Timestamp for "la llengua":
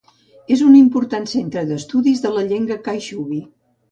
2.37-2.79